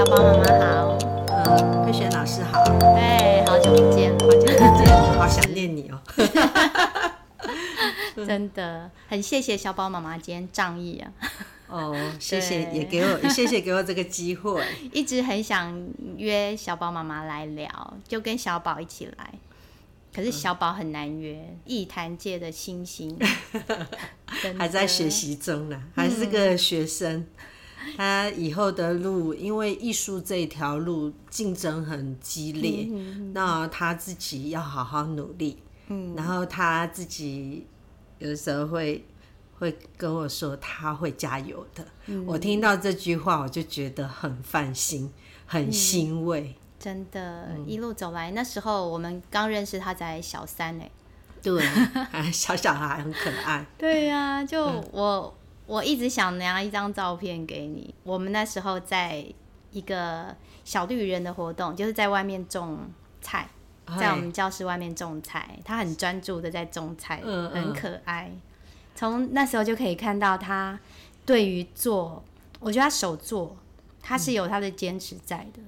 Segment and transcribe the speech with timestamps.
[0.00, 0.96] 小宝妈妈好，
[1.28, 2.58] 嗯，慧璇老师好，
[2.96, 4.58] 哎，好久不见，好久不见，
[5.18, 6.00] 好想念你哦。
[8.26, 11.12] 真的很谢谢小宝妈妈今天仗义啊。
[11.66, 15.78] 哦， 谢谢，也给我谢谢给我这个机会， 一直很想
[16.16, 19.34] 约小宝妈妈来聊，就跟小宝一起来。
[20.16, 23.18] 可是小宝很难约，艺坛界的星星，
[24.56, 27.18] 还在学习中呢，还是个学生。
[27.18, 27.26] 嗯、
[27.96, 35.58] 他以后的路，因为艺术这条路竞争很激烈，嗯、那他自己要好好努力。
[35.88, 37.66] 嗯，然后他自己
[38.18, 39.04] 有时候会
[39.58, 41.84] 会跟我说，他会加油的。
[42.06, 45.12] 嗯、我听到这句话，我就觉得很放心，
[45.46, 46.42] 很欣慰。
[46.42, 50.84] 嗯真的，一路走来，那时候我们刚认识他在小三呢。
[51.42, 51.62] 对，
[52.32, 53.66] 小小孩很可爱。
[53.76, 55.34] 对呀、啊，就我
[55.70, 57.94] 我一直想拿一张照片给你。
[58.02, 59.24] 我们那时候在
[59.70, 62.90] 一个小绿人的活动，就是在外面种
[63.22, 63.48] 菜，
[63.96, 68.32] 在我们教室外面种菜，他很专注的在种菜，嗯嗯很可爱。
[68.96, 70.76] 从那时候就可以看到他
[71.24, 72.24] 对于做，
[72.58, 73.56] 我觉得他手做，
[74.02, 75.62] 他是有他的坚持在的。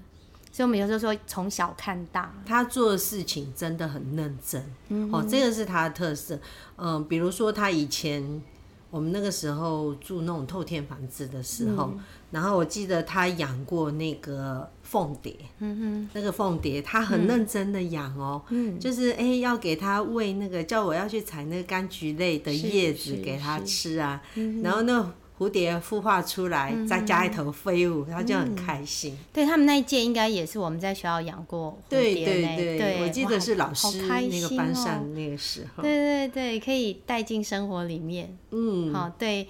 [0.51, 4.61] 所以，我们有时候说从小看大，他做的事情真的很认真。
[4.89, 6.37] 嗯，哦，这个是他的特色。
[6.77, 8.43] 嗯，比如说他以前
[8.93, 15.35] 我们那个时候住那种透天房子的时候，嗯、然后我记得他养过那个凤蝶。
[15.61, 18.43] 嗯哼，那个凤蝶他很认真的养哦。
[18.51, 24.23] 嗯，就是哎、欸，要给他喂那个，叫我要去采那个柑橘类的叶子给他吃啊。
[24.63, 25.11] 然后那。
[25.43, 29.15] 蝴蝶孵化出来，嗯、再加一头飞舞，他就很开心。
[29.15, 31.99] 嗯、对他们那一届，应该也是我们在学校养过蝴蝶。
[31.99, 35.83] 对对对，对我记得是老师那个班上那个时候。
[35.83, 38.39] 对对对，可以带进生活里面。
[38.51, 39.49] 嗯，好，对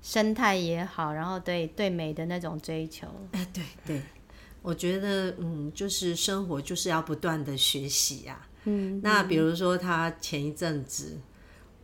[0.00, 3.06] 生态也好，然后对对美的那种追求。
[3.32, 4.02] 哎，对对，
[4.62, 8.48] 我觉得嗯，就是生活就是要不断的学习呀、啊。
[8.64, 11.18] 嗯，那比如说他前一阵子。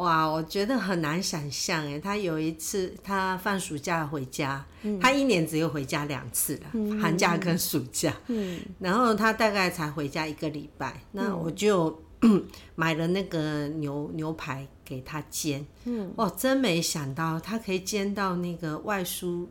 [0.01, 8.15] 哇，我觉得很难想象哎，他有一次他放暑假回家，嗯、他一年只有回家两次了，嗯、寒假跟暑假。
[8.29, 12.03] 嗯、然后他大概才回家一个礼拜，嗯、那我就
[12.75, 15.67] 买了那个牛牛排给他煎。
[15.85, 19.47] 嗯，哇，真没想到他可以煎到那个外酥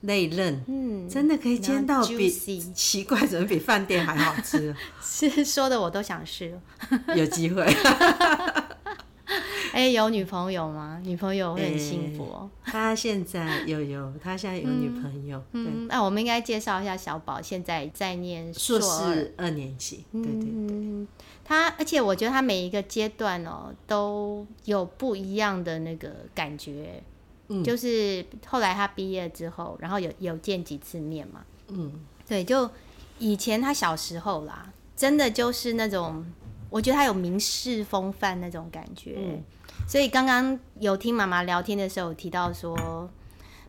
[0.00, 4.74] 内嫩，嗯，真的可以煎到比奇怪，怎么比饭店还好吃？
[5.00, 6.58] 是说的我都想试，
[7.14, 7.64] 有机会。
[9.74, 11.00] 哎、欸，有女朋友吗？
[11.02, 12.70] 女朋友会很幸福哦、喔欸。
[12.72, 15.42] 他现在有有，他现在有女朋友。
[15.52, 20.04] 嗯，那、嗯啊、我们应该介绍一下小宝，现在在念硕士二年级。
[20.12, 21.08] 对对对，嗯、
[21.42, 27.02] 他而且我觉得他每一个阶段哦、喔，都有不一样的那个感觉。
[27.48, 31.44] 嗯，就是后来他毕业之后，然后有有见几次面嘛。
[31.68, 31.92] 嗯，
[32.28, 32.70] 对，就
[33.18, 36.24] 以前他小时候啦，真的就是那种，
[36.72, 39.14] 我觉得他有名士风范那种感觉。
[39.18, 39.42] 嗯
[39.86, 43.10] 所以刚刚有听妈妈聊天的时候，有提到说，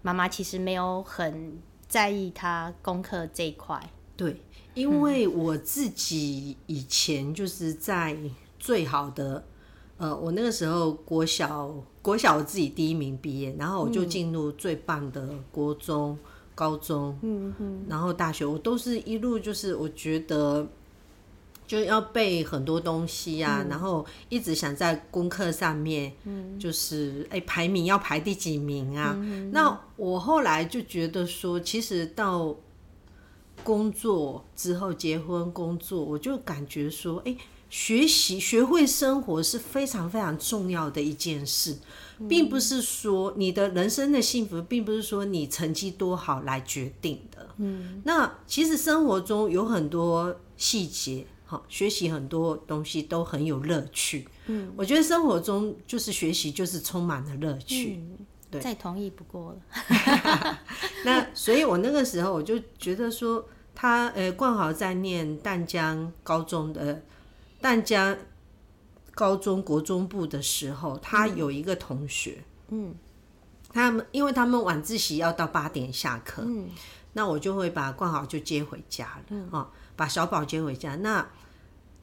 [0.01, 3.81] 妈妈其实没有很在意他功课这一块。
[4.15, 4.39] 对，
[4.75, 8.15] 因为我自己以前就是在
[8.59, 9.43] 最好的，
[9.97, 16.17] 呃，我那个时候国小，国小我自己第一名毕业，然后我就进入最棒的国中、
[16.53, 20.67] 高中，嗯嗯，然后大学，我都是一路就是我觉得。
[21.65, 29.15] 就要背很多东西呀、啊，嗯、然后一直想在功课上面，嗯、就是哎、欸、排名要排第几名啊？
[29.17, 32.55] 嗯、那我后来就觉得说，其实到
[33.63, 37.37] 工作之后结婚工作，我就感觉说，哎、欸，
[37.69, 41.77] 学习学会生活是非常非常重要的一件事，
[42.27, 47.47] 并不是说你的人生的幸福，并不是说你成绩多好来决定的。
[47.57, 51.25] 嗯，那其实生活中有很多细节。
[51.67, 58.17] 学习很多东西都很有乐趣，嗯，我觉得生活中就是学习就是充满了乐趣，嗯、
[58.51, 59.59] 对，再同意不过了。
[61.05, 67.03] 那所以，我那个时候我就觉得说，他呃，冠豪在念淡江高中的
[67.59, 68.15] 淡江
[69.13, 72.93] 高中国中部的时候，他有一个同学，嗯，
[73.69, 76.69] 他们因为他们晚自习要到八点下课，嗯，
[77.13, 81.27] 那我就会把冠豪就接回家了，嗯，哦，把小宝接回家，那。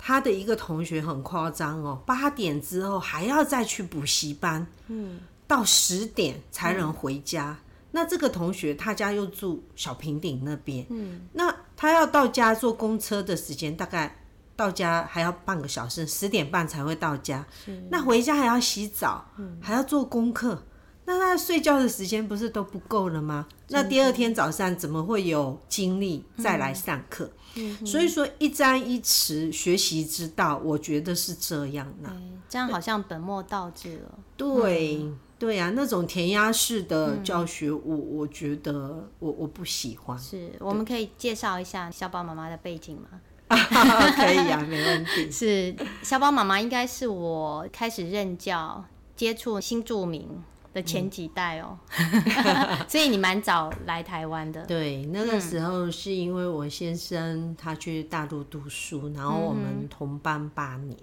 [0.02, 7.50] 他的一个同学很夸张哦，八点之后还要再去补习班，嗯，到十点才能回家。
[7.50, 14.25] 嗯、那这个同学他家又住小平顶那边，嗯，那他要到家坐公车的时间大概
[14.56, 17.46] 到家还要半个小时，十点半才会到家。
[17.62, 20.64] 是那回家还要洗澡，嗯、还要做功课。
[21.11, 23.49] 那他睡觉的时间不是都不够了吗？
[23.71, 27.29] 那第二天早上怎么会有精力再来上课？
[27.57, 32.17] 嗯、所以说一沾一弛，学习之道，我觉得是这样的、啊。
[32.49, 34.19] 这样好像本末倒置了。
[34.37, 34.99] 对。
[34.99, 40.19] 嗯对呀、啊，那种填鸭式的教学，我、嗯、我觉得我我不喜欢。
[40.19, 43.09] 是，我们可以介绍一下小宝妈妈的背景吗？
[43.49, 45.29] 可以呀、啊，没问题。
[45.33, 48.85] 是小宝妈妈应该是我开始任教、
[49.17, 50.29] 接触新住民
[50.72, 54.64] 的前几代哦，嗯、 所以你蛮早来台湾的。
[54.67, 60.96] 对，那个时候是因为我先生他去大陆读书，然后我们同班八年。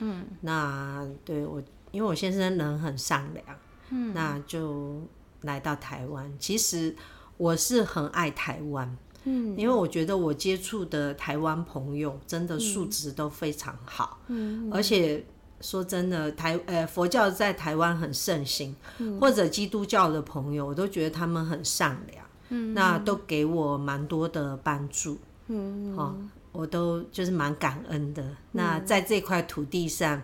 [0.00, 3.44] 嗯，那对我，因为我先生人很善良。
[3.90, 5.00] 嗯，那就
[5.42, 6.32] 来到台湾。
[6.38, 6.96] 其实
[7.36, 15.24] 我是很爱台湾，嗯，因为我觉得我接触的台湾朋友真的素质都非常好，嗯，而且
[15.62, 25.16] 说真的，台呃佛教在台湾很盛行，嗯，或者基督教的朋友，我都觉得他们很善良，嗯，那都给我蛮多的帮助，
[25.46, 26.14] 嗯，好，
[26.50, 28.22] 我都就是蛮感恩的。
[28.50, 30.20] 那在这块土地上。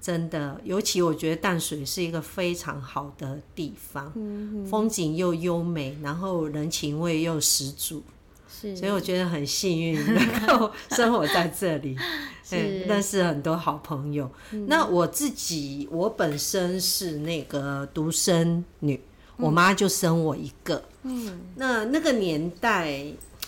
[0.00, 8.00] 真的，尤其我觉得淡水是一个非常好的地方，嗯、风景又优美，然后人情味又十足，
[8.48, 11.98] 是，所以我觉得很幸运能够生活在这里，
[12.48, 14.30] 是、嗯，认识很多好朋友。
[14.52, 18.94] 嗯、那我自己，我本身是那个独生女，
[19.36, 22.90] 嗯、我妈就生我一个，嗯，那那个年代，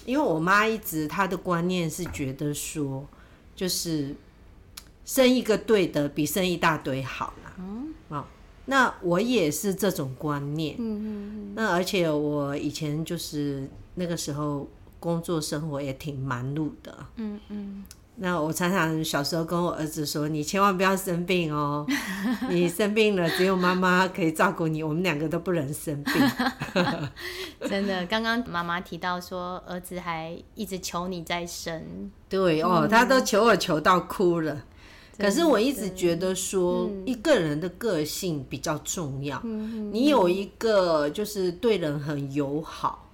[0.05, 3.07] 因为我妈一直她的观念是觉得说，
[3.57, 4.15] 就是。
[5.03, 7.53] 生一个对的比生一大堆好啦。
[7.59, 8.25] 嗯，哦，
[8.67, 10.77] 那我也是这种观念。
[10.79, 14.69] 嗯嗯，那而且我以前就是那个时候
[15.01, 16.97] 工作生活也挺忙碌的。
[17.17, 17.85] 嗯嗯。
[18.17, 21.87] 那我常常小时候跟我儿子说：“你千万不要生病哦，
[22.51, 26.15] 你生病了只有妈妈可以照顾你，我们两个都不能生病。
[27.67, 32.11] ”真的，刚刚妈妈提到说儿子还一直求你再生。
[32.29, 34.65] 对哦，他都求我求到哭了。
[35.19, 39.39] 可是我一直觉得说，一个人的个性比较重要。
[39.43, 43.10] 你有一个就是对人很友好，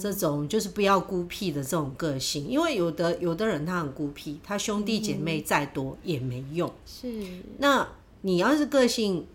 [0.00, 2.46] 这种就是不要孤僻的这种个性。
[2.46, 6.72] 因为有的有的人他很孤僻，他兄弟姐妹再多也没用。
[6.86, 7.24] 是。
[7.58, 7.86] 那
[8.22, 9.26] 你要是个性，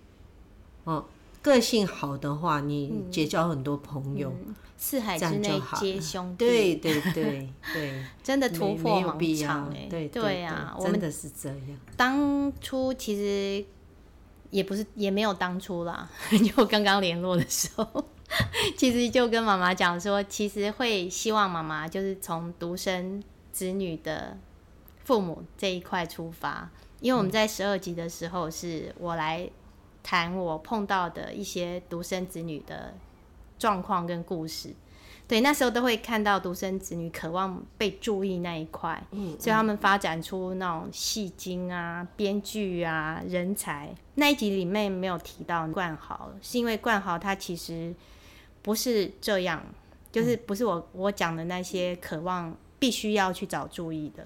[0.83, 1.05] 哦，
[1.41, 4.33] 个性好的话，你结交很多朋友。
[4.81, 11.59] 四海之内皆兄弟，对对对对，真的突破盲肠哎，对对啊，真的是这样。
[11.97, 13.65] 当初其实
[14.49, 18.05] 也不是，也没有当初啦， 就刚刚联络的时候，
[18.77, 24.37] 其实就跟妈妈讲说，其实会希望妈妈就是从独生子女的
[25.03, 29.49] 父母这一块出发，因为我们在十二集的时候，是我来
[30.03, 32.93] 谈我碰到的一些独生子女的。
[33.59, 34.73] 状况跟故事，
[35.27, 43.93] 对，那时候都会看到独生子女渴望被注意那一块，嗯，所以他们发展出那种戏精啊、编剧啊、人才。
[44.15, 47.93] 那一集里面没有提到冠豪，是因为冠豪他其实
[48.61, 49.63] 不是这样，
[50.11, 54.25] 就是不是我我讲的那些渴望必须要去找注意的。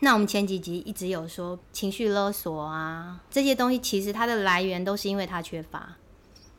[0.00, 5.96] 那我们前几集一直有说情绪勒索啊，这些东西其实它的来源都是因为他缺乏。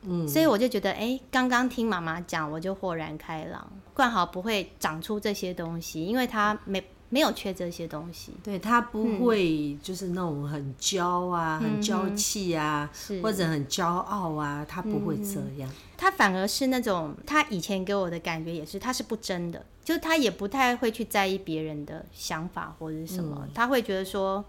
[0.04, 3.72] 嗯，所以我就觉得，哎、欸，刚刚听妈妈讲，我就豁然开朗。
[3.94, 8.32] 冠豪不会长出这些东西，因为他没没有缺这些东西。
[8.44, 15.70] 对，他不会就是那种很娇啊、嗯、很娇气啊，是或者很骄傲啊，他不会这样。
[15.96, 24.44] 他反而是那种，他以前给我的感觉也是，他是不争的，就是他也不太会去在意别人的想法或者是什么，嗯、他会觉得说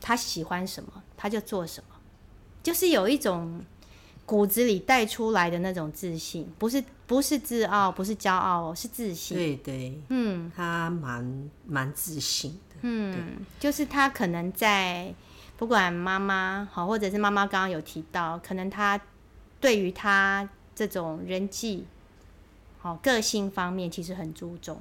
[0.00, 1.96] 他喜欢什么他就做什么，
[2.62, 3.62] 就是有一种。
[4.26, 9.36] 骨子里带出来的那种自信，不是不是自傲，不是骄傲，是自信。
[9.36, 12.76] 对对，嗯，他蛮蛮自信的。
[12.82, 15.14] 嗯，就是他可能在
[15.56, 19.00] 不管妈妈好，或者是妈妈刚刚有提到，可能他
[19.60, 21.86] 对于他这种人际
[22.78, 24.78] 好个性方面，其实很注重。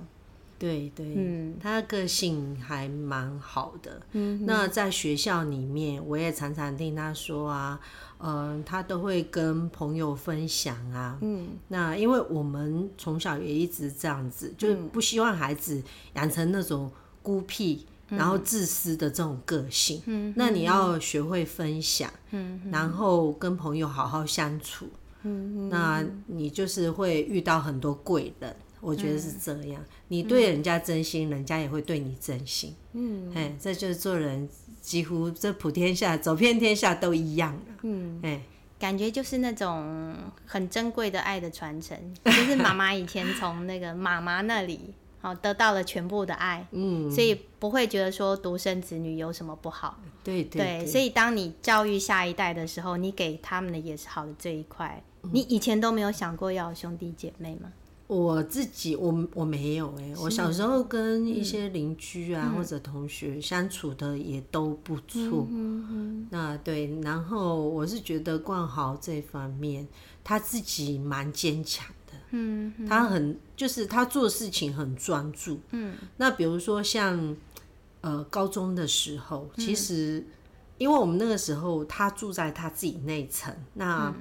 [0.57, 4.01] 对对，嗯，他的个性还蛮好的。
[4.11, 7.79] 嗯，那在学校里面，我也常常听他说啊。
[8.25, 11.17] 嗯，他都会跟朋友分享啊。
[11.19, 15.83] 嗯，那因为我们从小也一直这样子，就是不希望孩子
[16.13, 16.89] 养成那种
[17.21, 20.01] 孤僻、嗯、然后自私的这种个性。
[20.05, 24.87] 嗯，那你要学会分享，嗯，然后跟朋友好好相处。
[25.23, 29.81] 嗯，那你就是会遇到很多贵人，我觉得是这样。
[29.81, 32.75] 嗯、你对人家真心，人家也会对你真心。
[32.93, 34.47] 嗯，哎，这就是做人。
[34.81, 37.57] 几乎这普天下走遍天下都一样。
[37.83, 38.41] 嗯，哎，
[38.77, 40.13] 感觉就是那种
[40.45, 44.93] 很珍贵的爱的传承，就是妈妈以前从那个妈妈那里。
[45.21, 55.01] 哦，得到了全部的爱，嗯，所以不会觉得说独生子女有什么不好，对对，对，对，所以当你教育下一代的时候，你给他们的也是好的这一块。
[55.21, 57.71] 嗯、你以前都没有想过要有兄弟姐妹吗？
[58.13, 69.87] 我自己，我我没有哎、欸，我小时候跟一些邻居啊、嗯、或者同学相处的也都不错，嗯嗯，那对，然后我是觉得冠豪这方面
[70.23, 72.13] 他自己蛮坚强的。
[72.31, 75.59] 嗯，他很就是他做事情很专注。
[75.71, 77.35] 嗯，那比如说像
[78.01, 80.25] 呃高中的时候，其实
[80.77, 84.13] 因为我们那个时候他住在他自己那层，那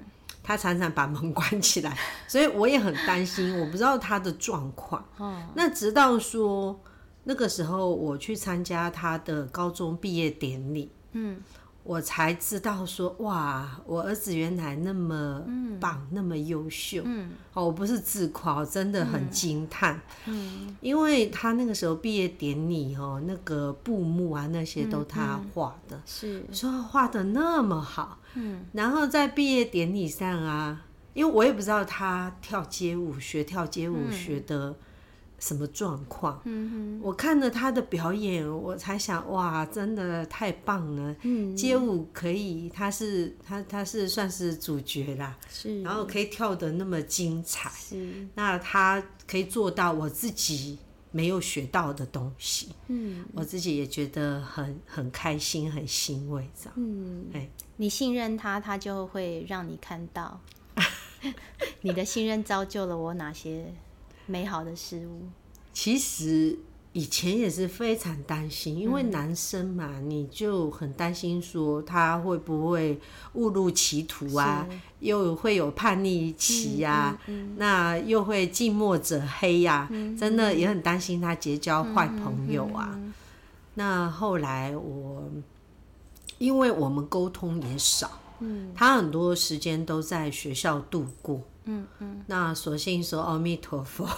[0.42, 1.96] 他常常把门关起来，
[2.26, 5.04] 所以我也很担心，我不知道他的状况。
[5.18, 6.78] 哦，那直到说
[7.24, 11.40] 那个时候我去参加他的高中毕业典礼，嗯。
[11.84, 15.42] 我才知道说哇，我儿子原来那么
[15.80, 17.02] 棒，嗯、那么优秀。
[17.04, 20.00] 嗯，哦，我不是自夸，真的很惊叹。
[20.26, 28.18] 嗯，因为他那个时候毕业典礼哦，那个布幕啊那些都他画的，是说画的那么好。
[28.34, 30.82] 嗯，然后在毕业典礼上啊，
[31.14, 34.76] 因为我也不知道他跳街舞，学跳街舞学的。
[35.42, 36.40] 什么状况？
[36.44, 41.16] 嗯哼，我看了他的表演，我才想，哇，真的太棒了。
[41.22, 50.78] 嗯，街舞可以，他是他他是算是主角啦，是，然后可以跳得那么精彩，是，那他可以做到我自己
[51.10, 60.40] 没有学到的东西，嗯，我自己也觉得很很开心，很欣慰，这样，嗯，哎，你信任他，他就会让你看到，
[61.82, 63.74] 你的信任造就了我哪些？
[64.32, 65.28] 美好的事物，
[65.74, 66.58] 其实
[66.94, 72.98] 以前也是非常担心，因为男生嘛，嗯、你就很担心说他会不会
[73.34, 74.66] 误入歧途啊，
[75.00, 79.86] 又会有叛逆期呀、啊，嗯嗯嗯、那又会近墨者黑呀、
[80.18, 82.98] 真的也很担心他结交坏朋友啊。
[83.74, 85.24] 那后来我，
[86.38, 88.10] 因为我们沟通也少，
[88.40, 91.40] 嗯、他很多时间都在学校度过。
[91.64, 94.08] 嗯嗯，那索性说阿弥陀佛，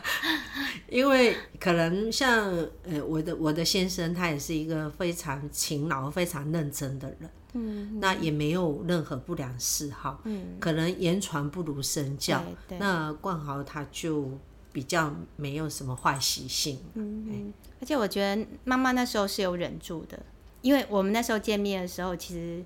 [0.88, 2.48] 因为可能像
[2.84, 12.42] 呃我的我的先生，他也是一个非常勤劳、非常认真的人，嗯，那也没有任何不良嗜好，嗯，可能言传不如身教，
[12.78, 14.30] 那冠豪他就
[14.72, 17.52] 比较没有什么坏习性，嗯，嗯，
[17.82, 20.18] 而且我觉得妈妈那时候是有忍住的，
[20.62, 22.64] 因为我们那时候见面的时候，其实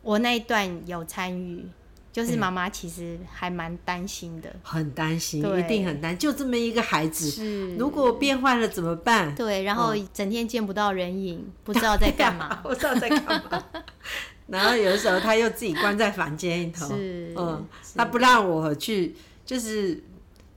[0.00, 1.66] 我那一段有参与。
[2.12, 6.18] 就是妈妈其实还蛮担心的，很担心，一定很担心。
[6.18, 9.34] 就这么一个孩子，是如果变坏了怎么办？
[9.34, 13.64] 对，然后整天见不到人影，嗯、不知道在干嘛， 不知道在干嘛。
[14.48, 20.02] 然后有的时候他又自己关在房间里头，是嗯，他不让我去，就是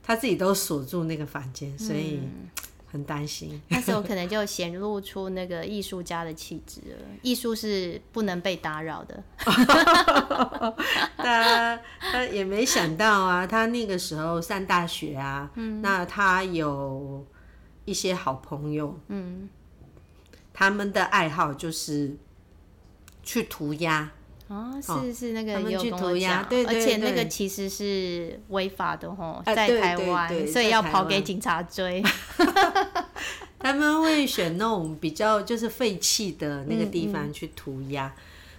[0.02, 2.20] 他自己都锁住那个房间，所以。
[2.22, 2.48] 嗯
[2.92, 6.98] 很担心， 那时候可能就显露出那个艺术家的气质了。
[7.22, 9.24] 艺术是不能被打扰的。
[11.16, 17.26] 他他也没想到啊，他那个时候上大学啊，嗯、那他有
[17.86, 19.48] 一些好朋友，嗯，
[20.52, 22.14] 他们的爱好就是
[23.22, 24.10] 去涂鸦。
[24.52, 32.02] 哦，是是那个有去涂鸦，对，而且那个其实是违法的吼，在台湾，所以要跑给警察追。
[33.58, 38.12] 他们会选那种比较就是废弃的那个地方去涂鸦，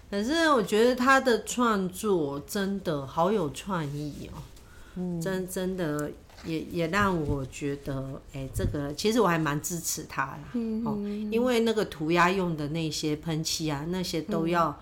[0.09, 6.09] 可是我觉得他的创作真的好有创意哦，真真的
[6.45, 10.97] 也也让我觉得，哎，这个其实我还蛮支持他的，哦，
[11.29, 14.75] 因为那个涂鸦用的那些喷漆啊，那些都要。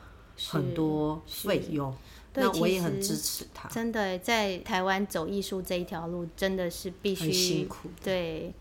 [0.49, 1.93] 很多费用，
[2.33, 3.69] 那我也很支持他。
[3.69, 7.89] 真的，在台湾走艺术这一条路，真的是必须辛苦。
[8.03, 8.53] 对，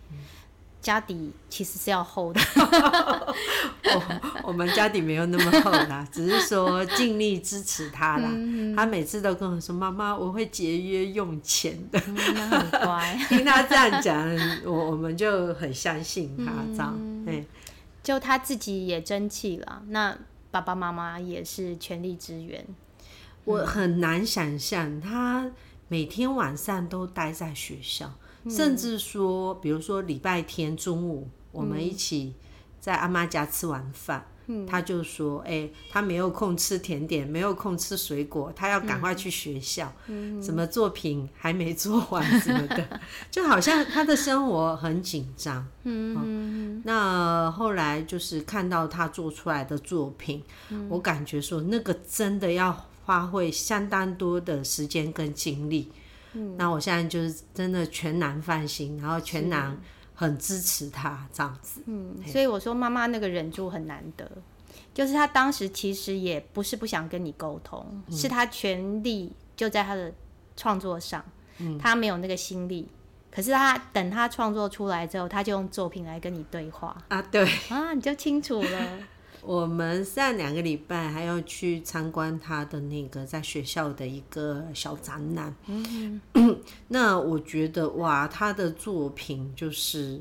[0.83, 2.41] 家底其实是要厚的。
[3.93, 8.29] 我 我们家底没有那么厚啦， 只是说尽力支持他啦。
[8.77, 12.01] 他每次都跟我说：“妈妈，我会节约用钱的。”
[12.35, 13.19] 那很乖。
[13.29, 14.29] 听他这样讲，
[14.65, 16.99] 我我们就很相信他这样。
[18.03, 19.83] 就他自己也争气了。
[19.89, 20.17] 那。
[20.51, 22.65] 爸爸妈妈也是全力支援，
[23.45, 25.51] 我很难想象他
[25.89, 28.13] 每天晚上都待在学校，
[28.45, 32.35] 嗯、甚至说，比如说礼拜天中午我们一起
[32.81, 34.27] 在阿妈家吃完饭。
[34.67, 39.93] 他就说：“哎、欸，他没有空吃甜点，没有空吃水果，他要赶快去学校。
[40.07, 45.67] 嗯，什么作品还没做完什么的， 就好像他的生活很紧张。
[45.85, 55.91] 嗯，嗯，那后来就是看到他做出来的作品，嗯、我感觉说那个真的要花费相当多的时间跟精力。
[56.33, 59.77] 嗯，那我现在就是真的全然放心，然后全然
[60.21, 61.83] 很支持他这样子。
[61.87, 64.31] 嗯，所以我说妈妈那个忍住很难得，
[64.93, 70.13] 就是他当时其实也不是不想跟你沟通，嗯，是他全力就在他的
[70.59, 71.25] 创作上，
[71.57, 72.87] 嗯，他没有那个心力。
[73.31, 78.99] 可是他等他创作出来之后，他就用作品来跟你对话啊，对啊，你就清楚了。
[79.43, 85.55] 我们上两个礼拜还要去参观他的那个在学校的一个小展览。
[85.67, 86.21] 嗯，
[86.89, 90.21] 那我觉得哇，他的作品就是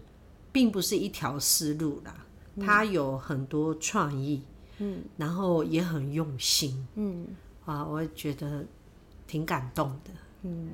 [0.52, 2.16] 并不是一条思路啦，
[2.56, 4.42] 嗯，他有很多创意，
[4.78, 7.28] 嗯，然后也很用心，嗯，
[7.66, 8.66] 啊，我觉得
[9.28, 10.12] 挺感动的，
[10.44, 10.70] 嗯。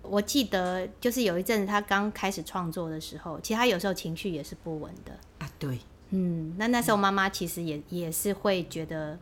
[0.00, 5.12] 我记得就是有一阵子他刚开始创作的时候，其实他有时候情绪也是不稳的。
[5.38, 5.50] 啊。
[5.58, 5.78] 对，
[6.10, 9.18] 嗯，那那时候妈妈其实也、嗯、也是会觉得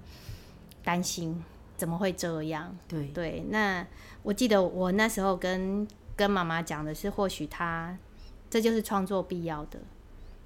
[0.85, 1.43] 担心，
[1.77, 2.77] 怎么会这样？
[2.87, 3.45] 对对。
[3.51, 3.87] 那
[4.23, 7.97] 我记得我那时候跟跟妈妈讲的是，或许他
[8.49, 9.79] 这就是创作必要的，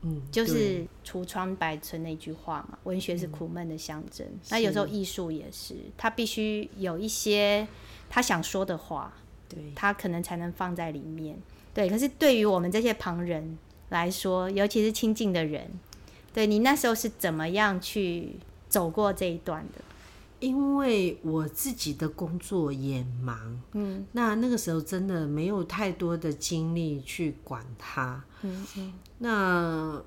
[0.03, 4.41] 嗯，就是“橱窗百村”那句话嘛，文学是苦闷的象征、嗯。
[4.51, 7.67] 那有时候艺术也是，他必须有一些
[8.09, 9.13] 他想说的话。
[9.49, 11.37] 对，他可能才能放在里面。
[11.75, 15.69] 对，可是对于我们这些旁人来说，尤其是亲近的人，
[16.33, 18.37] 对，你那时候是怎么样去
[18.69, 19.81] 走过这一段的？
[20.39, 28.93] 因为我自己的工作也忙，嗯，那那个时候真的没有太多的精力去管他，嗯嗯。
[29.19, 30.03] 那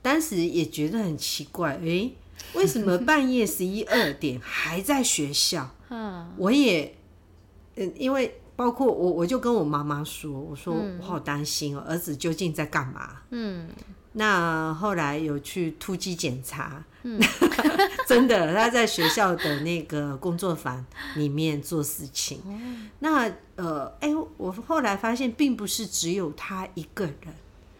[0.00, 2.16] 当时也觉得很奇怪，哎、欸，
[2.54, 5.68] 为什么半夜十一二点还在学校？
[5.90, 6.94] 嗯，我也，
[7.76, 8.40] 嗯，因为。
[8.58, 13.68] 包括我，我就跟我妈妈说：“我说我好担心哦、喔，儿子究竟在干嘛？”嗯，
[14.18, 17.20] 那后来有去突击检查，嗯，
[18.04, 20.84] 真的他在学校的那个工作坊
[21.14, 22.40] 里面做事情。
[22.98, 27.14] 那呃，哎、欸，我后来发现并不是只有他一个人，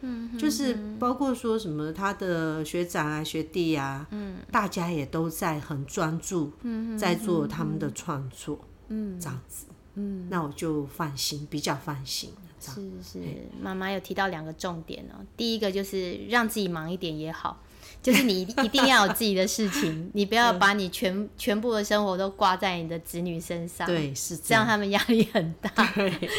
[0.02, 6.52] 嗯，就是包括说什么他的学长啊、学弟啊，嗯，大家也都在很专注，
[6.96, 9.66] 在做他们的创作，嗯，这样子。
[9.96, 12.30] 嗯，那我就放心，比较放心。
[12.60, 13.20] 是是，
[13.60, 15.24] 妈妈有提到两个重点哦。
[15.36, 17.60] 第一个就是让自己忙一点也好，
[18.02, 23.86] 就是你一定 要有自己的事情，你不要把你全全部的生活都挂在你的子女身上。
[23.86, 25.70] 对，是这样，这样他们压力很大，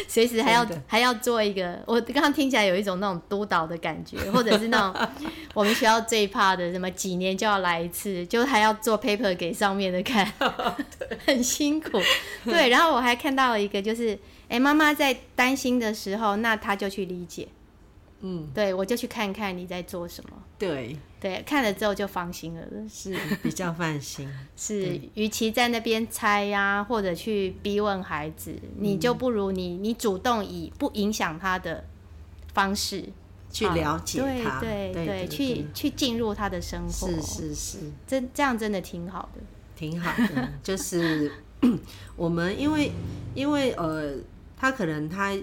[0.08, 1.82] 随时还要还要做一个。
[1.86, 5.08] 我刚刚听起来有一种那种督导的感觉， 或者是那种
[5.54, 10.30] 我们学校最怕的什么几年就要来一次，就还要做 paper 给上面的看，
[11.26, 12.00] 很辛苦。
[12.44, 14.18] 对，然后我还看到了一个就是。
[14.50, 17.46] 哎、欸，妈妈在担心的时候，那他就去理解。
[18.22, 20.30] 嗯，对，我就去看看你在做什么。
[20.58, 24.28] 对对，看了之后就放心了，是比较放心。
[24.56, 31.84] 是，与其在那边猜呀、啊，或者去逼问孩子，嗯、你就不如你你主动以不影响他的
[32.52, 33.04] 方式
[33.50, 37.08] 去了解他，啊、对对去去进入他的生活。
[37.08, 39.40] 是是是，真这样真的挺好的，
[39.76, 40.48] 挺好的。
[40.62, 41.32] 就是
[42.16, 42.90] 我们因为
[43.34, 44.16] 因为呃。
[44.60, 45.34] 他可能他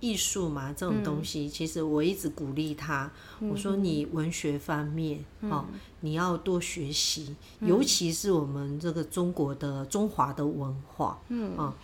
[0.00, 3.10] 艺术嘛，这种东西，其实我一直鼓励他。
[3.40, 5.64] 我说你文学方面哦，
[6.00, 11.56] 你要多学习，尤其是我们这个中国的中华的文化，嗯。
[11.56, 11.74] 啊，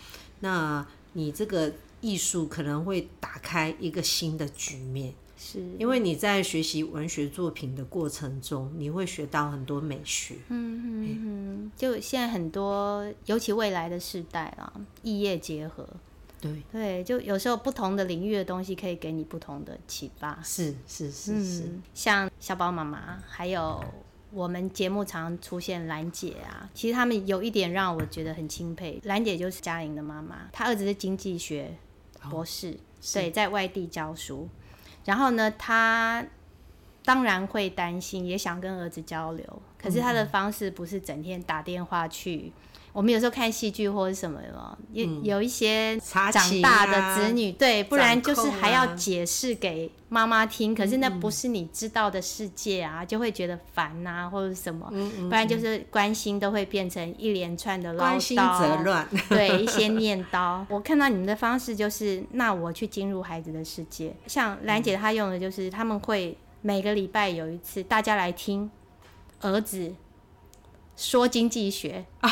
[0.40, 5.64] 那你这个艺术可能会打开一个新的局面，是。
[5.78, 10.34] 因为你在学习文学作品的过程中，你会学到很多美学。
[10.48, 14.70] 嗯嗯嗯，就现在很多，尤其未来的世代啊，
[15.02, 15.88] 异业结合。
[16.42, 20.36] 对对，就有时候不同的领域的东西可以给你不同的启发。
[20.42, 23.82] 是是是是，嗯、像小宝妈妈，还有
[24.32, 29.00] 我们节目常出现兰姐啊，其实他们有一点让我觉得很钦佩。
[29.04, 31.76] 兰姐就是嘉玲的妈妈，她儿子是经济学
[32.28, 32.76] 博士，
[33.14, 34.48] 对，在外地教书。
[35.04, 36.26] 然后呢，她
[37.04, 42.52] 当然会担心，也想跟儿子交流，可是她的方式不是整天打电话去。
[42.92, 50.74] 我们有时候看戏剧或者什么的，有有一些长大的子女，对，不然就是还要解释给妈妈听。
[50.74, 54.92] 可是那不是你知道的世界啊，就会觉得烦啊，或者什么。
[55.28, 59.08] 不然就是关心都会变成一连串的唠叨，关心则乱。
[59.30, 60.62] 对，一些念叨。
[60.68, 64.14] 我看到你们的方式就是，那我去进入孩子的世界。
[64.26, 68.70] 像兰姐她用的就是，他们会每个礼拜有一次，大家来听
[69.40, 69.94] 儿子。
[70.96, 72.04] 说经济学。
[72.20, 72.30] 啊，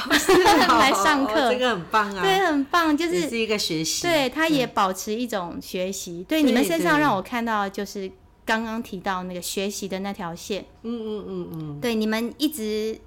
[0.78, 6.24] 来上课，这个很棒啊，对，很棒，就是是一个学习，对，他也保持一种学习。
[6.28, 8.10] 对，你们身上让我看到，就是
[8.44, 12.98] 刚刚提到那个学习的那条线，嗯嗯嗯嗯，对，你们一直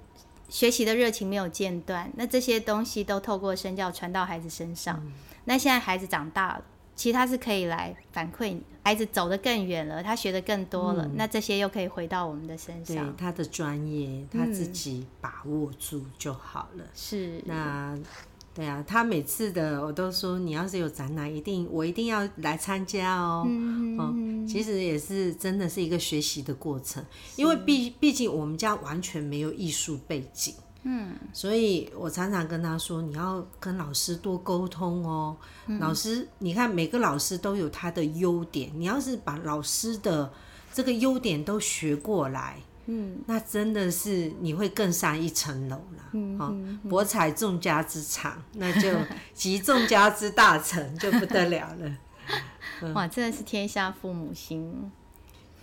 [0.48, 5.00] 学习的热情没有间断，那这些东西都透过身教传到孩子身上。
[5.04, 5.12] 嗯、
[5.46, 6.62] 那现在孩子长大了，
[6.96, 12.96] 其实他是可以来反馈你，孩子走得更远了，他学得更多了，嗯、那这些又可以回到我们的身上。
[12.96, 16.84] 对，他的专业，他自己把握住就好了。
[16.94, 17.98] 是、嗯，那。
[18.56, 23.44] 对啊，他每次的我都说，你要是有展览，一定我一定要来参加哦。
[23.48, 27.04] 嗯，嗯，其实也是真的是一个学习的过程，
[27.34, 30.54] 因为毕毕竟我们家完全没有艺术背景，
[30.84, 35.36] 嗯，所以我常常跟他说，你要跟老师多沟通哦。
[35.66, 40.30] 嗯，老师，你看每个老师都有他的优点，你要是把老师的
[40.72, 42.58] 这个优点都学过来。
[42.86, 46.04] 嗯，那真的是你会更上一层楼了。
[46.12, 46.54] 嗯，好，
[46.86, 48.90] 博采众家之长，那就
[49.32, 52.92] 集众家之大成，就不得了了。
[52.92, 54.92] 哇，真的是天下父母心。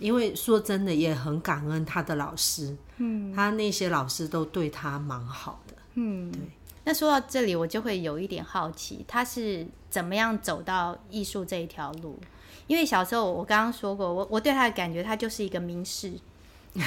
[0.00, 2.76] 因为说真的，也很感恩他的老师。
[3.02, 5.74] 嗯，他那些老师都对他蛮好的。
[5.94, 6.40] 嗯，对。
[6.84, 12.18] 那说到这里，我就会有一点好奇，他是怎么样走到艺术这一条路？
[12.66, 16.12] 因为小时候我刚刚说过，我我对他的感觉，他就是一个名士。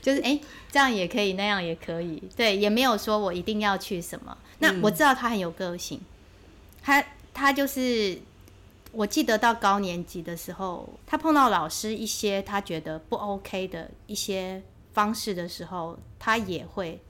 [0.00, 4.36] 就是哎、欸，这样也可以，那样也可以，对，也没有说我一定要去什么。
[4.60, 6.00] 那我知道他很有个性，
[6.80, 8.18] 他他就是，
[8.96, 17.00] 我记得到高年级的时候，他碰到老师一些他觉得不 OK 的一些方式的时候，他也会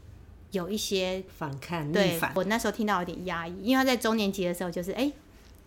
[0.51, 1.93] 有一些反抗。
[1.93, 5.13] 对，我那时候听到有点压抑，因为他在中年级的时候就是哎、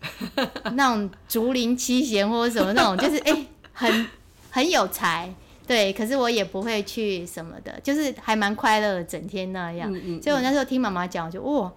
[0.02, 0.40] 欸，
[0.74, 4.06] 那种竹林七贤或者什么那种，就是哎、欸，很
[4.50, 5.32] 很有才。
[5.66, 9.92] 对，可是我也不会去什么的，就是还蛮快乐的，整天那样。
[9.92, 11.70] 嗯嗯嗯，所以我那时候听妈妈讲，我就哇，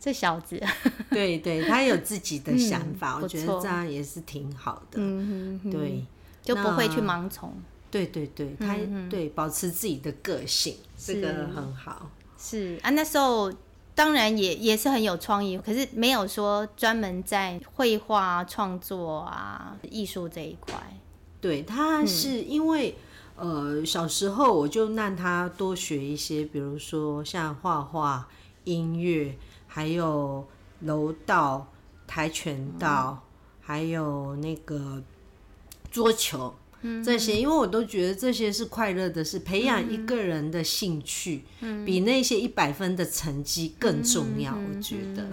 [0.00, 0.60] 这小子。
[1.10, 4.98] 对对，他有自己的想法，嗯、我觉得这样也是挺好的。
[4.98, 6.04] 嗯哼哼，对，
[6.42, 7.52] 就不会去盲从。
[7.90, 8.76] 对对对，他
[9.10, 12.10] 对保持自己的个性，这个很好。
[12.38, 13.52] 是啊，那时候
[13.94, 20.74] 当然也也是很有创意，可是没有说专门在绘画创作啊、艺术这一块。
[21.40, 22.96] 对，他是因为。
[23.36, 28.28] 呃，小时候我就让他多学一些，比如说像画画、
[28.64, 29.34] 音乐，
[29.72, 30.44] 还有
[30.80, 31.68] 柔道、
[32.08, 35.00] 跆拳道，嗯、还有那个
[35.92, 36.52] 桌球、
[36.82, 44.52] 嗯、这些，因为我都觉得这些是快乐的是，培养一个人的兴趣，嗯、比那些一百分的成绩更重要。
[44.56, 45.24] 嗯、我觉得，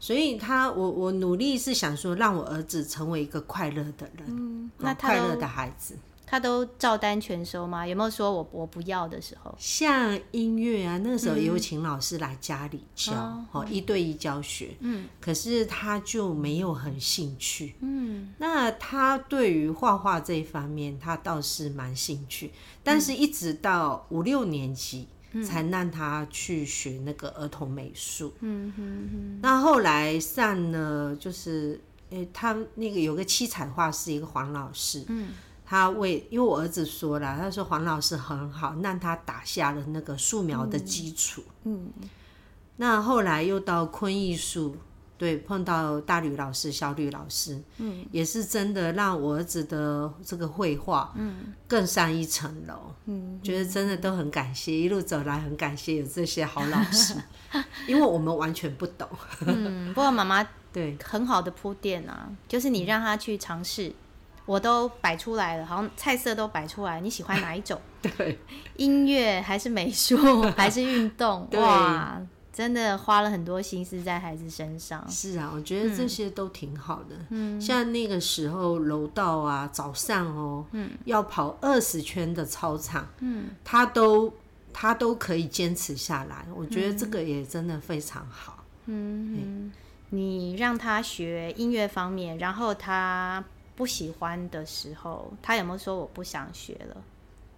[0.00, 5.94] 所以他，我我努力是想说，让我儿子成为一个快乐的人，快乐的孩子。
[6.26, 7.86] 他都照单全收吗？
[7.86, 9.54] 有没有说我我不要的时候？
[9.56, 13.12] 像音乐啊，那个时候也有请老师来家里教，
[13.52, 14.76] 哦、嗯，一对一教学。
[14.80, 17.76] 嗯，可是他就没有很兴趣。
[17.78, 22.50] 嗯，那他对于画画这一方面，他倒是蛮兴趣，
[22.82, 25.06] 但是一直到五六年级
[25.44, 28.34] 才让他去学那个儿童美术。
[28.40, 29.38] 嗯哼哼。
[29.40, 35.04] 那后来上了，就是，诶、欸，他那个有个七彩画是一个黄老师。
[35.06, 35.28] 嗯。
[35.68, 41.42] 他为，因为我儿子说了，他说黄老师很好，让他打下了那个素描的基础。
[41.64, 41.90] 嗯，
[42.76, 44.76] 那后来又到昆艺术，
[45.18, 52.92] 对，碰到大吕老师、小吕老师，嗯，也是真的让我儿子的这个绘画，嗯，更上一层楼。
[53.06, 57.14] 嗯，觉得真的都很感谢，一路走来很感谢有这些好老师，
[57.88, 59.08] 因为我们完全不懂。
[59.40, 63.92] 嗯，不过妈妈 对很好的铺垫啊，就是你让他去尝试。
[64.46, 67.00] 我都摆出来了，好像菜色都摆出来。
[67.00, 67.78] 你喜欢哪一种？
[68.00, 68.38] 对，
[68.76, 70.16] 音乐还是美术
[70.56, 71.46] 还是运动？
[71.50, 72.20] 对哇，
[72.52, 75.04] 真的花了很多心思在孩子身上。
[75.10, 77.16] 是啊，我觉得这些都挺好的。
[77.30, 84.32] 嗯，像那个时候楼道啊，早上哦，嗯，要跑二十圈的操场，嗯，他都
[84.72, 86.46] 他都可以坚持下来。
[86.54, 88.64] 我觉得这个也真的非常好。
[88.86, 89.72] 嗯，嗯，
[90.10, 93.44] 你让他学音乐方面，然后他。
[93.76, 96.96] 不喜欢的时候，他有没有说我不想学了？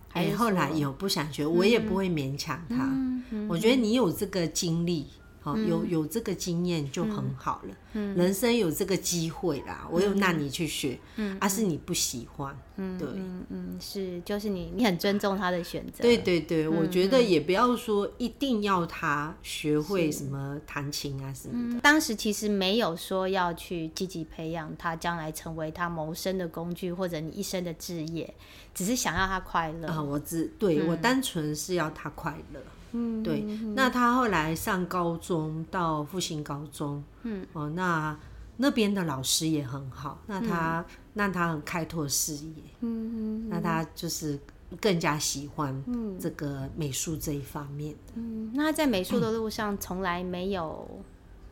[0.08, 2.76] 还是后来有不想学，我也不会勉强他。
[2.82, 5.06] 嗯嗯、我觉得你有这个经历。
[5.56, 7.74] 有有这个经验就很好了。
[7.94, 16.02] 嗯，人生有这个机会啦，我又让你去学，嗯，而是你不喜欢，嗯，对，嗯嗯，是，就是你你很尊重他的选择。
[16.02, 21.80] 对对对，我觉得也不要说一定要他学会什么弹琴啊什么的。
[21.80, 28.32] 当时其实没有说要去积极培养他将来成为他谋生的工具或者你一生的志业，
[28.74, 30.02] 只是想要他快乐啊。
[30.02, 32.60] 我只对我单纯是要他快乐。
[32.92, 33.42] 嗯，对，
[33.74, 38.16] 那他后来上高中到复兴高中，嗯，哦，那
[38.56, 44.38] 那边的老师也很好，那他让他很开拓视野，嗯嗯，那他就是
[44.80, 45.84] 更加喜欢
[46.18, 48.14] 这个美术这一方面的。
[48.14, 50.88] 嗯，那他在美术的路上从来没有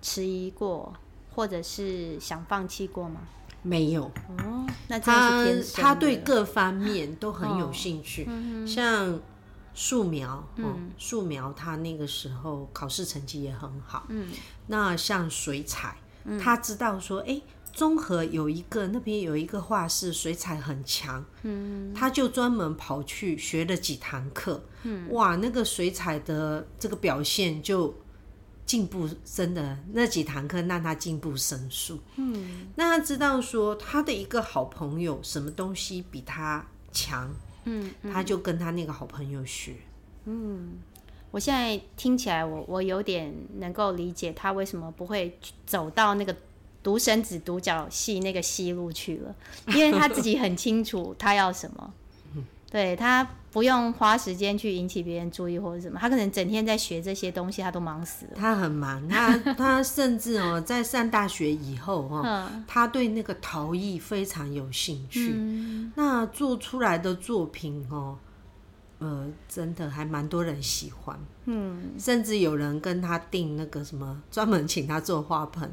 [0.03, 0.93] 迟疑过，
[1.35, 3.21] 或者是想放弃过吗？
[3.63, 4.05] 没有。
[4.39, 5.45] 哦，那他
[5.75, 9.21] 他对各方面都很有兴趣，哦嗯、像
[9.77, 14.07] 素描，嗯，素描他那个时候考试成绩也很好。
[14.09, 14.29] 嗯，
[14.67, 17.43] 那像水彩，嗯、他知道说，哎、欸。
[17.77, 27.95] 中和有一个那边有一个画室，水彩很强，嗯，他就专门跑去学了几堂课，嗯，哇，那个水彩的这个表现就
[28.65, 37.31] 进步，真的那几堂课让他进步神速，嗯，那他知道说他的一个好朋友什么东西比他强，
[37.67, 39.75] 嗯，他就跟他那个好朋友学，
[40.25, 40.79] 嗯，
[41.31, 46.35] 我现在听起来我我有点能够理解他为什么不会走到那个。
[46.83, 49.35] 独生子独角戏那个戏路去了，
[49.75, 51.93] 因为他自己很清楚他要什么，
[52.71, 58.33] 对，他不用花时间去引起别人注意或者什么，他可能整天在学这些东西，他都忙死了。
[58.35, 68.19] 他很忙， 他他甚至哦，在上大学以后哦，他对那个陶艺非常有兴趣，嗯、那做出来的作品哦，
[68.99, 75.67] 呃，真的还蛮多人喜欢，嗯，甚至有人跟他订那个什么，专门请他做花盆。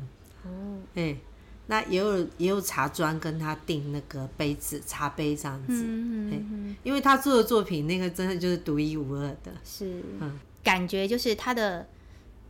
[0.45, 0.49] 哦，
[0.95, 1.21] 哎、欸，
[1.67, 11.87] 那也有也有茶砖跟他订那个杯子、茶杯这样子，嗯嗯欸、因为他做的作品那个真的就是独一无二的，是，嗯，感觉就是他的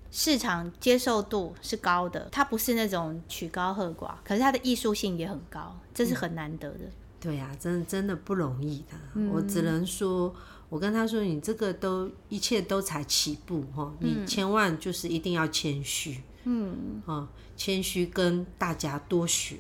[0.10, 6.86] 市场接受度是高的，他不是那种曲高和寡，可是他的艺术性也很高，这是很难得的。
[6.86, 10.34] 嗯、对呀、啊，真的真的不容易的，嗯、我只能说，
[10.70, 16.20] 我跟他说，你这个都一切都才起步哈，你千万就是一定要谦虚。
[16.44, 19.58] 嗯，啊，谦虚跟大家多学，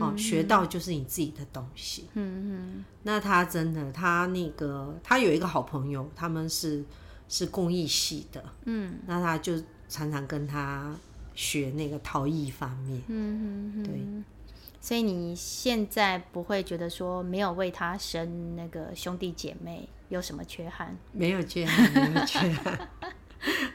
[0.00, 2.06] 哦，学到就是你自己的东西。
[2.14, 2.84] 嗯嗯。
[3.02, 6.84] 那他真的，他那个，他有一个好朋友，他们是
[7.28, 8.44] 是工艺系的。
[8.64, 8.98] 嗯。
[9.06, 9.54] 那他就
[9.88, 10.94] 常常跟他
[11.34, 13.02] 学那个陶艺方面。
[13.08, 13.82] 嗯嗯。
[13.82, 14.00] 对。
[14.80, 20.96] 所以你现在不会觉得说没有为他生那个兄弟姐妹有什么缺憾？
[21.12, 22.88] 没有缺憾，没有缺憾。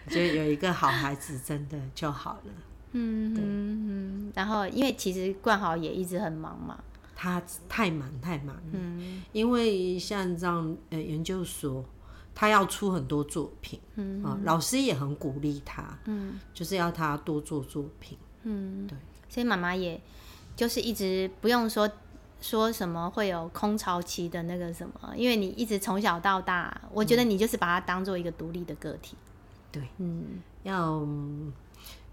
[0.06, 2.54] 我觉得有一个好孩子真的就好了。
[2.98, 6.82] 嗯对嗯，然后因为其实冠豪也一直很忙嘛，
[7.14, 8.56] 他太忙太忙。
[8.72, 11.84] 嗯，因为像这样呃研究所，
[12.34, 13.80] 他要出很多作品。
[13.96, 15.98] 嗯，啊，老师也很鼓励他。
[16.06, 18.18] 嗯，就是要他多做作品。
[18.44, 18.98] 嗯，对。
[19.28, 20.00] 所以妈妈也
[20.56, 21.90] 就是一直不用说
[22.40, 29.18] 说什么会有空巢期的那个什么，因为你一直从小到大，我觉得你就是把他当做一个独立的个体。
[29.76, 31.06] 对，嗯，要，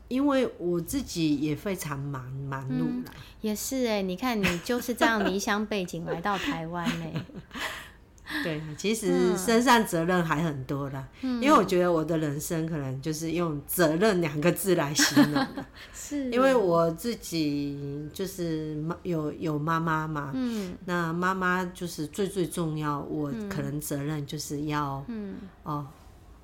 [0.09, 3.05] 因为我自己也非常忙忙碌、嗯、
[3.40, 7.25] 也是哎，你看你就是这样离乡背景来到台湾哎，
[8.42, 25.87] 对，其实身上责任还很多啦，嗯、因为我觉得我的人生可能就是用责任两个字来形容的， 是，因为我自己就是有有妈妈嘛，嗯，那妈妈就是最最重要，我可能责任就是要，嗯，哦。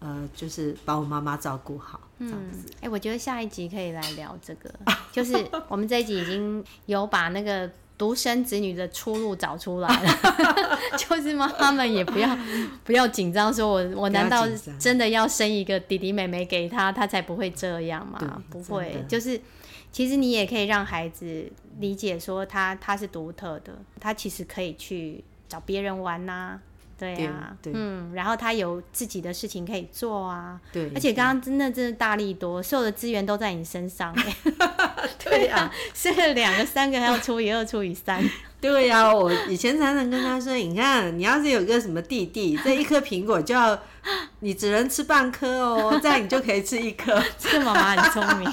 [0.01, 2.69] 呃，就是把我妈妈照顾好，这样子。
[2.77, 4.73] 哎、嗯欸，我觉得下一集可以来聊这个，
[5.13, 5.37] 就是
[5.69, 10.19] 我们这一集已经有把那个独生子女的出路找出来了，
[10.97, 12.39] 就是妈妈们也不要
[12.85, 14.47] 不要紧张，说我我难道
[14.79, 18.43] 真的要生一个弟弟妹妹给他，他才不会这样吗？
[18.51, 19.41] 不会，就是
[19.91, 26.61] 其实你也可以让孩子理解说他他是独特的，他其实可以去找别人玩呐、啊。
[26.99, 34.13] 对啊，嗯，然后他有自己的事情可以做啊，对，而且刚刚真的真的大力多，所有的资源都在你身上，
[35.25, 38.21] 对啊，现在两个三个还要除以二除以三，
[38.61, 43.81] 对呀、啊，我以前常常跟他说，你看你要是有个什么弟弟， 这一颗苹果就要
[44.41, 48.53] 你只能吃半颗哦， 这样你就可以吃一颗，这个妈妈很聪明。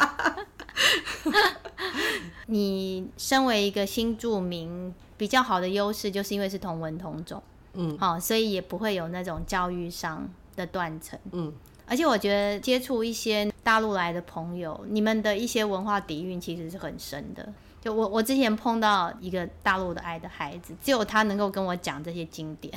[2.46, 7.42] 你身为一个新住民，比较好的优势就是因为是同文同种。
[7.76, 11.20] 嗯，好，所以也不会有那种教育上的断层。
[11.32, 11.54] 嗯，
[11.86, 17.54] 而且我觉得接触一些大陆来的朋友，你们的一些文化底蕴其实是很深的。
[17.82, 22.74] 就我我之前碰到一个大陆的爱的孩子，只有他能够跟我讲这些经典。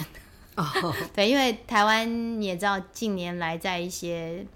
[0.57, 0.65] 哦，
[1.15, 4.47] 对，因为台湾你也知道，近年来在一些。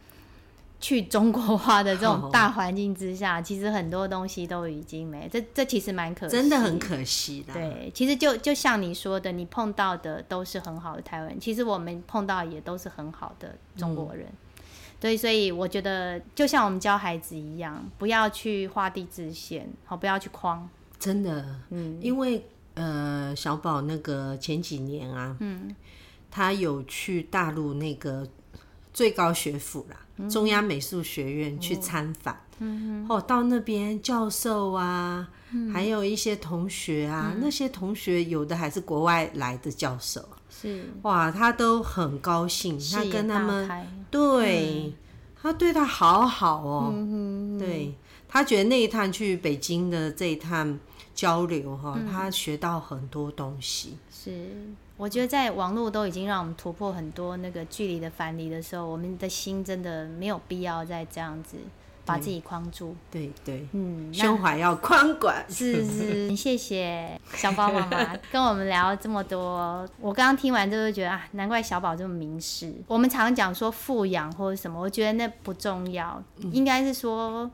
[0.82, 7.54] 去中国化的这种 大环境之下，哦、其实很多东西都已经没，这这其实蛮可惜，真的很可惜的。
[7.54, 14.26] 对，其实就就像你说的，你碰到的都是很好的台湾人，其实我们碰到也都是很好的中国人。
[14.26, 14.62] 嗯、
[15.00, 20.68] 对，所以我觉得就像我们教孩子一样，不要去画地自限，好，不要去框。
[20.98, 25.74] 真的，嗯，因为呃，小宝那个前几年啊，嗯。
[26.34, 28.26] 他有去大陆那个
[28.92, 32.36] 最高学府啦，嗯、中央美术学院去参访。
[32.58, 33.06] 嗯。
[33.08, 40.22] 哦，到那边教授啊，嗯、还有一些同学啊，嗯、那些同学有的还是国外来的教授。
[40.50, 40.84] 是。
[41.02, 44.84] 哇，他都很高兴，他跟他们对。
[44.86, 44.92] 嗯。
[45.42, 47.92] 他对他好好哦，嗯、对
[48.28, 50.78] 他觉得那一趟去北京的这一趟
[51.16, 53.96] 交流哈，嗯、他学到很多东西。
[54.08, 61.56] 是，我觉得在网络都已经让我们突破很多那个距离的藩篱的时候，我们的心真的没有必要再这样子。
[62.04, 69.88] 把自己框住，对对，嗯，胸怀要宽广，是是， 谢谢小宝妈妈 跟我们聊这么多。
[70.00, 72.74] 我刚刚听完就是觉得啊，难怪小宝这么明示。
[72.88, 77.48] 我们常讲说富养或者什么，我觉得那不重要，应该是说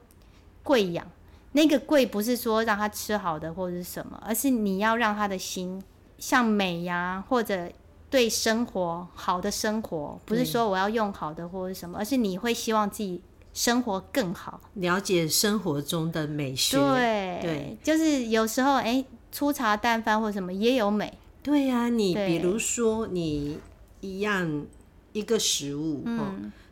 [0.63, 1.07] 贵养。
[1.53, 5.79] 那个贵不是说让他吃好的或者是什么，而是你要让他的心
[6.19, 7.71] 像美呀，或者
[8.11, 13.21] 对生活好的生活，不是说我要用好的或者什么，而是你会希望自己。
[13.55, 16.77] 生活更好，了解生活中的美学。
[16.77, 21.13] 对，对，就是有时候，哎，粗茶淡饭或什么也有美。
[21.43, 23.59] 对呀、啊，你比如说，你
[24.01, 24.65] 一样
[25.13, 26.25] 一个食物，嗯、哦，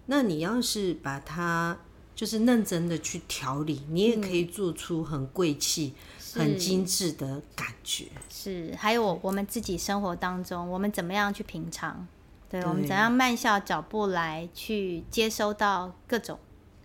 [0.05, 1.77] 那你要是把它
[2.15, 8.07] 就是认真的去调理，你也可以做出很贵气、嗯、很精致的感觉。
[8.29, 12.07] 是，还有我们自己生活当中，我们怎么样去品尝？
[12.49, 16.39] 对，我们怎样慢下脚步来去接收到各种。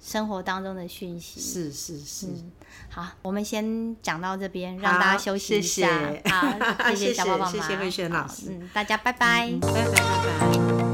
[0.04, 2.52] 生活当中的讯息是是是、嗯，
[2.90, 5.88] 好，我们先讲到这边，让大家休息一下。
[5.88, 10.91] 谢谢好，谢谢小宝宝 谢谢慧萱老师，嗯，大家拜拜，嗯、拜拜拜拜。